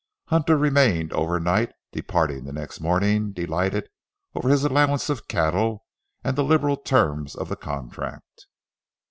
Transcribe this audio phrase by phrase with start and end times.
[0.29, 3.87] Hunter remained over night, departing the next morning, delighted
[4.33, 5.85] over his allowance of cattle
[6.23, 8.47] and the liberal terms of the contract.